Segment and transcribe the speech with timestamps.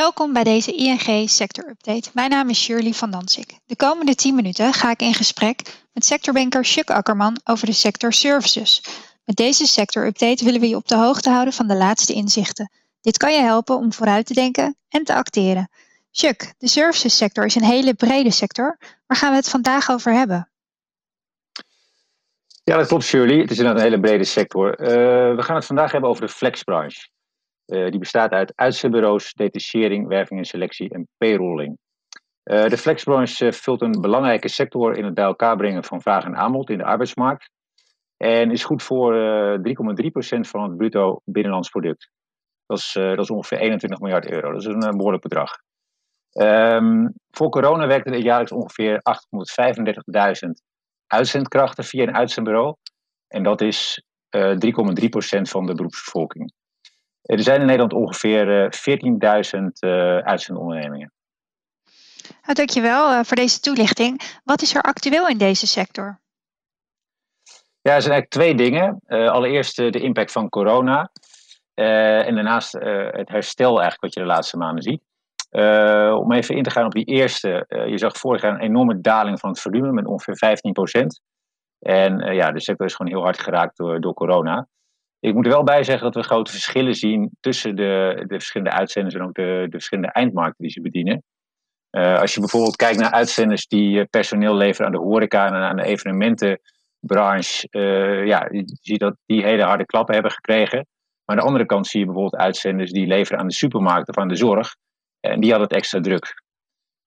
[0.00, 2.10] Welkom bij deze ING Sector Update.
[2.14, 3.58] Mijn naam is Shirley van Dansik.
[3.66, 8.12] De komende 10 minuten ga ik in gesprek met sectorbanker Chuck Akkerman over de sector
[8.12, 8.84] services.
[9.24, 12.70] Met deze sector update willen we je op de hoogte houden van de laatste inzichten.
[13.00, 15.70] Dit kan je helpen om vooruit te denken en te acteren.
[16.10, 18.78] Chuck, de services sector is een hele brede sector.
[19.06, 20.50] Waar gaan we het vandaag over hebben?
[22.64, 23.38] Ja, dat klopt Shirley.
[23.38, 24.80] Het is inderdaad een hele brede sector.
[24.80, 24.86] Uh,
[25.36, 27.08] we gaan het vandaag hebben over de flexbranche.
[27.70, 31.78] Uh, die bestaat uit uitzendbureaus, detachering, werving en selectie en payrolling.
[32.44, 36.36] Uh, de flexbranche vult een belangrijke sector in het bij elkaar brengen van vraag en
[36.36, 37.50] aanbod in de arbeidsmarkt.
[38.16, 42.10] En is goed voor 3,3% van het bruto binnenlands product.
[42.66, 44.52] Dat is, dat is ongeveer 21 miljard euro.
[44.52, 45.50] Dat is een behoorlijk bedrag.
[46.32, 49.00] Um, voor corona werkten er jaarlijks ongeveer
[50.46, 50.50] 835.000
[51.06, 52.74] uitzendkrachten via een uitzendbureau.
[53.28, 56.52] En dat is uh, 3,3% van de beroepsbevolking.
[57.30, 58.74] Er zijn in Nederland ongeveer
[59.58, 61.12] 14.000 uh, uitzendondernemingen.
[62.42, 64.20] Nou, dankjewel uh, voor deze toelichting.
[64.44, 66.20] Wat is er actueel in deze sector?
[67.80, 69.00] Ja, er zijn eigenlijk twee dingen.
[69.06, 71.10] Uh, allereerst de impact van corona.
[71.74, 75.02] Uh, en daarnaast het herstel eigenlijk wat je de laatste maanden ziet.
[76.16, 77.64] Om even in te gaan op die eerste.
[77.68, 80.58] Je zag vorig jaar een enorme daling van het volume met ongeveer
[81.02, 81.06] 15%.
[81.78, 84.68] En ja, de sector is gewoon heel hard geraakt door, door corona.
[85.20, 88.76] Ik moet er wel bij zeggen dat we grote verschillen zien tussen de, de verschillende
[88.76, 91.22] uitzenders en ook de, de verschillende eindmarkten die ze bedienen.
[91.90, 95.84] als je bijvoorbeeld kijkt naar uitzenders die personeel leveren aan de horeca en aan de
[95.84, 97.68] evenementenbranche,
[98.26, 100.86] ja, je ziet dat die hele harde klappen hebben gekregen.
[101.30, 104.18] Maar aan de andere kant zie je bijvoorbeeld uitzenders die leveren aan de supermarkt of
[104.18, 104.74] aan de zorg.
[105.20, 106.42] En die had het extra druk.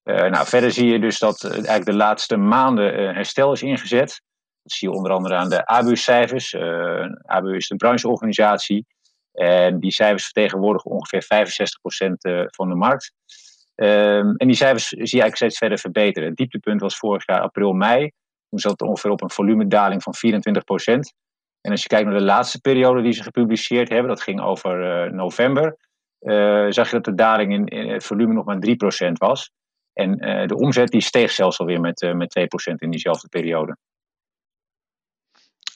[0.04, 4.22] Uh, nou, verder zie je dus dat eigenlijk de laatste maanden uh, herstel is ingezet.
[4.64, 6.54] Dat zie je onder andere aan de ABU-cijfers.
[6.54, 8.86] Uh, ABU is de brancheorganisatie.
[9.32, 13.14] En die cijfers vertegenwoordigen ongeveer 65% van de markt.
[13.76, 16.28] Um, en die cijfers zie je eigenlijk steeds verder verbeteren.
[16.28, 18.12] Het dieptepunt was vorig jaar april-mei.
[18.50, 21.00] Toen zat het ongeveer op een volumedaling van 24%.
[21.62, 25.14] En als je kijkt naar de laatste periode die ze gepubliceerd hebben, dat ging over
[25.14, 25.78] november
[26.24, 28.58] uh, zag je dat de daling in, het volume nog maar
[29.10, 29.52] 3% was.
[29.94, 33.78] En de omzet die steeg zelfs alweer met, met 2% in diezelfde periode.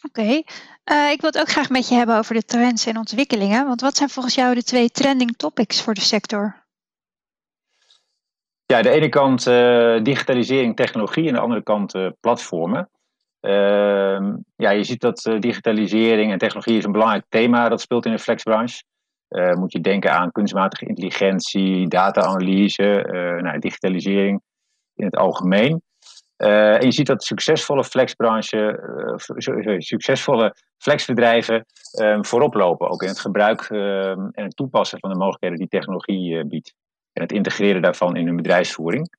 [0.01, 1.11] Oké, okay.
[1.11, 3.67] ik wil het ook graag met je hebben over de trends en ontwikkelingen.
[3.67, 6.65] Want wat zijn volgens jou de twee trending topics voor de sector?
[8.65, 9.43] Ja, de ene kant
[10.05, 12.89] digitalisering, technologie en de andere kant platformen.
[13.39, 18.11] Ehm, ja, je ziet dat digitalisering en technologie is een belangrijk thema dat speelt in
[18.11, 18.83] de flexbranche.
[19.29, 24.41] Uh, moet je denken aan kunstmatige intelligentie, data-analyse, uh, nou, digitalisering
[24.93, 25.81] in het algemeen.
[26.37, 28.79] Uh, en je ziet dat succesvolle flexbranche,
[29.15, 31.65] sorry, succesvolle flexbedrijven
[32.01, 32.89] um, voorop lopen.
[32.89, 36.73] Ook in het gebruik um, en het toepassen van de mogelijkheden die technologie biedt.
[37.13, 39.09] En het integreren daarvan in hun bedrijfsvoering.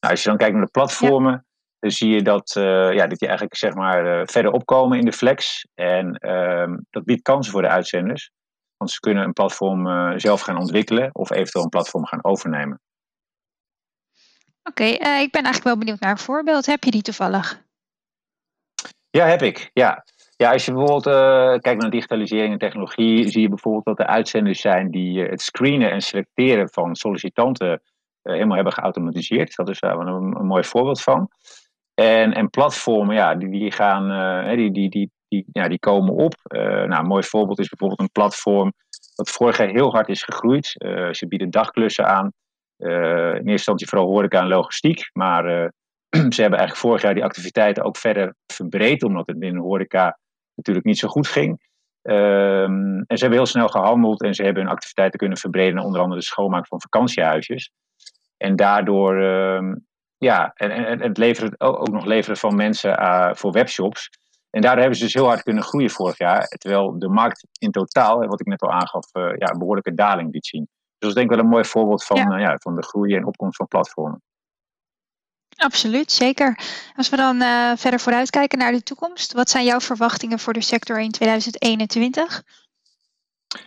[0.00, 1.44] Nou, als je dan kijkt naar de platformen, ja.
[1.78, 2.50] dan zie je dat,
[2.92, 5.66] ja, dat die eigenlijk zeg maar, verder opkomen in de flex.
[5.74, 8.30] En um, dat biedt kansen voor de uitzenders.
[8.76, 12.80] Want ze kunnen een platform zelf gaan ontwikkelen of eventueel een platform gaan overnemen.
[14.68, 16.66] Oké, uh, ik ben eigenlijk wel benieuwd naar een voorbeeld.
[16.66, 17.64] Heb je die toevallig?
[19.10, 19.70] Ja, heb ik.
[19.72, 20.04] Ja.
[20.36, 24.06] Ja, als je bijvoorbeeld uh, kijkt naar digitalisering en technologie, zie je bijvoorbeeld dat er
[24.06, 27.82] uitzenders zijn die het screenen en selecteren van sollicitanten
[28.22, 29.56] helemaal hebben geautomatiseerd.
[29.56, 31.28] Dat is daar een, mooi voorbeeld van.
[31.94, 36.34] En, en platformen, ja, die, die gaan, die, die, die die, ja, die komen op.
[36.52, 38.72] Nou, een mooi voorbeeld is bijvoorbeeld een platform
[39.14, 40.66] dat vorig jaar heel hard is gegroeid.
[41.10, 42.32] Ze bieden dagklussen aan.
[42.78, 45.10] Uh, in eerste instantie vooral horeca en logistiek.
[45.12, 45.44] Maar
[46.34, 50.18] ze hebben eigenlijk vorig jaar die activiteiten ook verder verbreed, omdat het in de horeca
[50.54, 51.58] natuurlijk niet zo goed ging.
[52.02, 56.00] Um, en ze hebben heel snel gehandeld en ze hebben hun activiteiten kunnen verbreden, onder
[56.00, 57.70] andere de schoonmaak van vakantiehuisjes.
[58.36, 59.86] En daardoor, um,
[60.18, 64.08] ja, en, het leveren, ook nog leveren van mensen uh, voor webshops.
[64.50, 66.42] En daar hebben ze dus heel hard kunnen groeien vorig jaar.
[66.42, 70.46] Terwijl de markt in totaal, wat ik net al aangaf, ja, een behoorlijke daling liet
[70.46, 70.68] zien.
[70.98, 72.36] Dus dat is denk ik wel een mooi voorbeeld van, ja.
[72.36, 74.22] Uh, ja, van de groei en opkomst van platformen.
[75.56, 76.58] Absoluut, zeker.
[76.96, 80.62] Als we dan uh, verder vooruitkijken naar de toekomst, wat zijn jouw verwachtingen voor de
[80.62, 82.42] sector in 2021?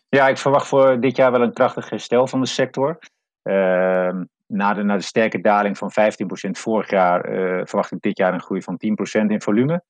[0.09, 2.99] Ja, ik verwacht voor dit jaar wel een krachtig herstel van de sector.
[3.41, 5.91] Ehm, na, de, na de sterke daling van
[6.47, 7.21] 15% vorig jaar
[7.67, 8.79] verwacht ik dit jaar een groei van
[9.23, 9.83] 10% in volume.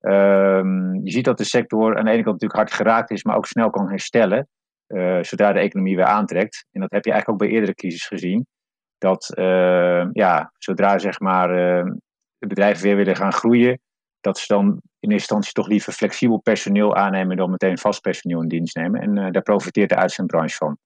[0.00, 3.36] Um, je ziet dat de sector aan de ene kant natuurlijk hard geraakt is, maar
[3.36, 4.48] ook snel kan herstellen.
[4.92, 6.66] Uh, zodra de economie weer aantrekt.
[6.72, 8.46] En dat heb je eigenlijk ook bij eerdere crisis gezien.
[8.98, 11.92] Dat uh, ja, zodra zeg maar, uh,
[12.38, 13.80] de bedrijven weer willen gaan groeien,
[14.20, 18.42] dat ze dan in eerste instantie toch liever flexibel personeel aannemen dan meteen vast personeel
[18.42, 19.00] in dienst nemen.
[19.00, 20.78] En daar profiteert de uitzendbranche van.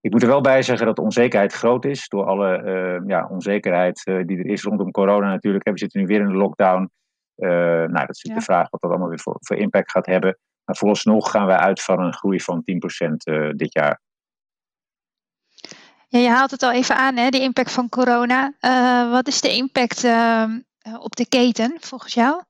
[0.00, 2.08] Ik moet er wel bij zeggen dat de onzekerheid groot is.
[2.08, 5.68] Door alle ja, onzekerheid die er is rondom corona natuurlijk.
[5.68, 6.90] We zitten nu weer in de lockdown.
[7.34, 10.38] nou, dat is natuurlijk de vraag wat dat allemaal weer voor, voor impact gaat hebben.
[10.64, 14.00] Maar vooralsnog gaan wij uit van een groei van 10% dit jaar.
[16.10, 18.54] Ja, je haalt het al even aan, hè, de impact van corona.
[18.60, 20.44] Uh, wat is de impact uh,
[20.98, 22.42] op de keten volgens jou?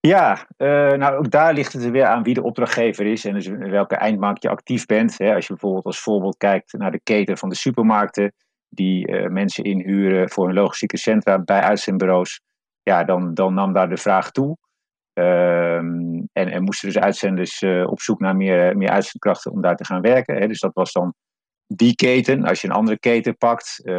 [0.00, 3.34] Ja, uh, nou ook daar ligt het er weer aan wie de opdrachtgever is en
[3.34, 5.18] dus welke eindmarkt je actief bent.
[5.18, 5.34] Hè.
[5.34, 8.32] Als je bijvoorbeeld als voorbeeld kijkt naar de keten van de supermarkten,
[8.68, 12.40] die mensen inhuren voor hun logistieke centra bij uitzendbureaus,
[12.82, 14.56] ja, dan, dan nam daar de vraag toe.
[15.20, 19.84] Ehm, en, en moesten dus uitzenders op zoek naar meer, meer uitzendkrachten om daar te
[19.84, 20.36] gaan werken.
[20.36, 20.46] Hè.
[20.46, 21.14] Dus dat was dan
[21.66, 22.44] die keten.
[22.44, 23.94] Als je een andere keten pakt, uh,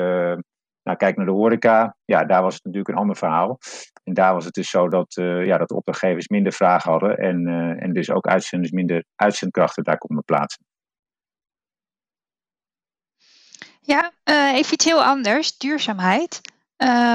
[0.83, 3.57] nou, kijk naar de horeca, ja, daar was het natuurlijk een ander verhaal.
[4.03, 7.47] En daar was het dus zo dat, uh, ja, dat opdrachtgevers minder vragen hadden en,
[7.79, 10.65] en dus ook uitzenders minder uitzendkrachten daar konden plaatsen.
[13.81, 14.11] Ja,
[14.53, 16.41] even iets heel anders, duurzaamheid.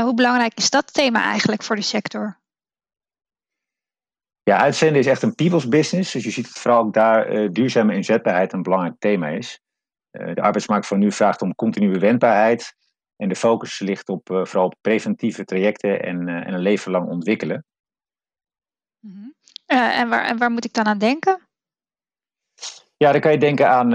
[0.02, 2.37] hoe belangrijk is dat thema eigenlijk voor de sector?
[4.50, 6.12] Ja, uitzenden is echt een people's business.
[6.12, 9.60] Dus je ziet het vooral ook daar duurzame inzetbaarheid een belangrijk thema is.
[10.10, 12.76] Eh, de arbeidsmarkt van nu vraagt om continue wendbaarheid.
[13.16, 17.08] En de focus ligt op, uh, vooral op preventieve trajecten en, en een leven lang
[17.08, 17.64] ontwikkelen.
[19.00, 19.34] Mm
[19.66, 21.49] en, waar, en waar moet ik dan aan denken?
[22.96, 23.90] Ja, dan kan je denken aan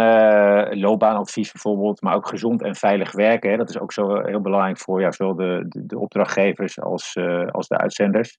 [0.80, 3.52] loopbaanadvies bijvoorbeeld, maar ook gezond en veilig werken.
[3.52, 3.58] Hè.
[3.58, 7.18] Dat is ook zo heel belangrijk voor ja, zowel de, de, de opdrachtgevers als,
[7.52, 8.38] als de uitzenders.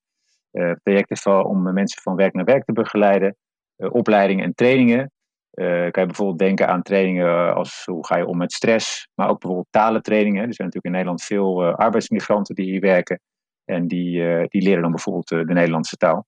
[0.82, 3.36] Projecten om mensen van werk naar werk te begeleiden,
[3.76, 5.10] opleidingen en trainingen.
[5.52, 9.28] Uh, kan je bijvoorbeeld denken aan trainingen als hoe ga je om met stress, maar
[9.28, 10.46] ook bijvoorbeeld talentrainingen.
[10.46, 13.20] Er zijn natuurlijk in Nederland veel arbeidsmigranten die hier werken
[13.64, 16.26] en die, die leren dan bijvoorbeeld de Nederlandse taal.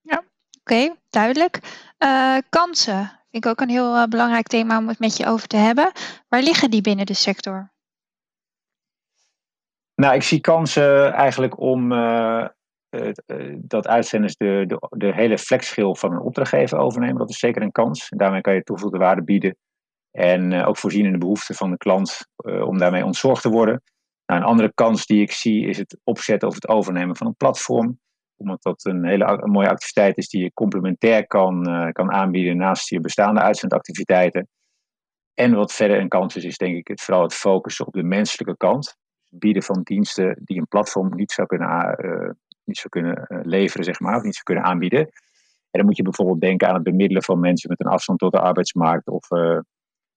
[0.00, 0.22] Ja,
[0.60, 1.60] oké, duidelijk.
[2.48, 5.92] kansen vind ik ook een heel belangrijk thema om het met je over te hebben.
[6.28, 7.72] Waar liggen die binnen de sector?
[10.00, 12.46] Nou, ik zie kansen eigenlijk om eh,
[13.56, 17.18] dat uitzenders de, de, de hele flexschil van een opdrachtgever overnemen.
[17.18, 18.08] Dat is zeker een kans.
[18.08, 19.56] daarmee kan je toegevoegde waarde bieden.
[20.10, 23.82] En uh, ook voorzien in de behoeften van de klant om daarmee ontzorgd te worden.
[24.26, 27.36] Nou, een andere kans die ik zie is het opzetten of het overnemen van een
[27.36, 27.98] platform.
[28.36, 31.62] Omdat dat een hele mooie activiteit is die je complementair kan,
[31.92, 34.48] kan aanbieden naast je bestaande uitzendactiviteiten.
[35.34, 38.02] En wat verder een kans is, is denk ik het, vooral het focussen op de
[38.02, 38.96] menselijke kant.
[39.28, 41.96] Bieden van diensten die een platform niet zou kunnen
[42.68, 45.00] niet zou kunnen eh, leveren, zeg maar, of niet zou kunnen aanbieden.
[45.70, 48.32] En dan moet je bijvoorbeeld denken aan het bemiddelen van mensen met een afstand tot
[48.32, 49.58] de arbeidsmarkt of uh,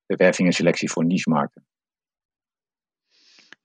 [0.05, 1.65] de werving en selectie voor niche-markten.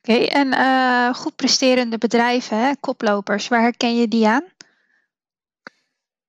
[0.00, 4.44] Oké, en uh, goed presterende bedrijven, hè, koplopers, waar herken je die aan?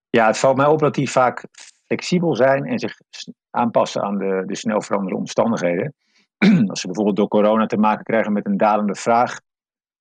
[0.09, 1.45] Ja, het valt mij op dat die vaak
[1.85, 2.99] flexibel zijn en zich
[3.49, 5.93] aanpassen aan de, de snel veranderende omstandigheden.
[6.69, 9.39] Als ze bijvoorbeeld door corona te maken krijgen met een dalende vraag,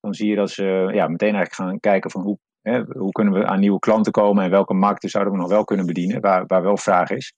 [0.01, 3.35] dan zie je dat ze ja, meteen eigenlijk gaan kijken van hoe Hè, hoe kunnen
[3.35, 6.47] we aan nieuwe klanten komen en welke markten zouden we nog wel kunnen bedienen, waar,
[6.47, 7.35] waar wel vraag is.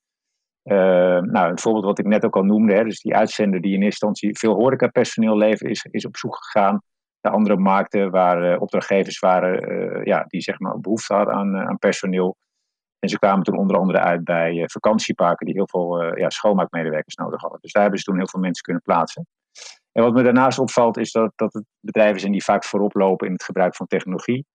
[0.65, 0.77] Uh,
[1.21, 3.83] nou, een voorbeeld wat ik net ook al noemde, hè, dus die uitzender die in
[3.83, 6.83] eerste instantie veel horecapersoneel levert, is, is op zoek gegaan
[7.21, 11.56] naar andere markten waar uh, opdrachtgevers waren uh, ja, die zeg maar behoefte hadden aan,
[11.56, 12.37] aan personeel.
[12.99, 17.40] En ze kwamen toen onder andere uit bij vakantieparken die heel veel ja, schoonmaakmedewerkers nodig
[17.40, 17.61] hadden.
[17.61, 19.26] Dus daar hebben ze toen heel veel mensen kunnen plaatsen.
[19.93, 23.26] En wat me daarnaast opvalt is dat, dat het bedrijven zijn die vaak voorop lopen
[23.26, 24.47] in het gebruik van technologie.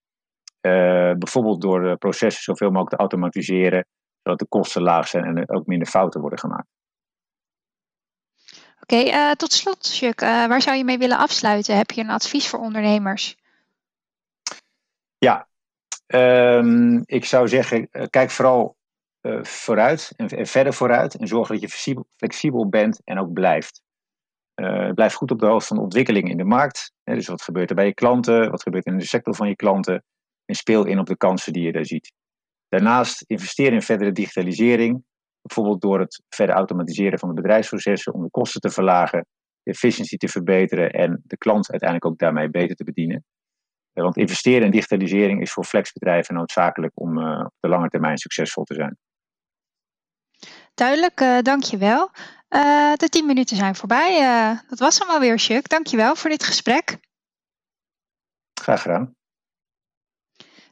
[0.61, 0.71] Uh,
[1.13, 3.85] bijvoorbeeld door de processen zoveel mogelijk te automatiseren,
[4.21, 6.67] zodat de kosten laag zijn en er ook minder fouten worden gemaakt.
[8.81, 11.77] Oké, okay, uh, tot slot, Chuck, uh, waar zou je mee willen afsluiten?
[11.77, 13.35] Heb je een advies voor ondernemers?
[15.17, 15.47] Ja,
[16.15, 18.75] um, ik zou zeggen, kijk vooral
[19.41, 23.81] vooruit en, verder vooruit en zorg dat je flexibel, bent en ook blijft.
[24.93, 26.91] blijf goed op de hoogte van de ontwikkeling in de markt.
[27.03, 28.51] Hè, dus wat gebeurt er bij je klanten?
[28.51, 30.03] Wat gebeurt er in de sector van je klanten?
[30.45, 32.13] en speel in op de kansen die je daar ziet.
[32.69, 35.03] Daarnaast investeer in verdere digitalisering,
[35.41, 39.25] bijvoorbeeld door het verder automatiseren van de bedrijfsprocessen om de kosten te verlagen,
[39.63, 43.23] de efficiëntie te verbeteren en de klant uiteindelijk ook daarmee beter te bedienen.
[43.93, 48.17] Eh, want investeren in digitalisering is voor flexbedrijven noodzakelijk om uh, op de lange termijn
[48.17, 48.97] succesvol te zijn.
[50.73, 52.11] Duidelijk, uh, dankjewel.
[52.49, 54.21] Uh, de tien minuten zijn voorbij.
[54.21, 55.69] Uh, dat was hem alweer, Chuck.
[55.69, 56.97] Dankjewel voor dit gesprek.
[58.61, 59.15] Graag gedaan.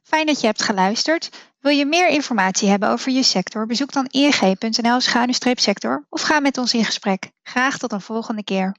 [0.04, 1.50] Fijn dat je hebt geluisterd.
[1.60, 3.66] Wil je meer informatie hebben over je sector?
[3.66, 7.32] Bezoek dan ing.nl-sector of ga met ons in gesprek.
[7.44, 8.76] Graag tot een volgende keer.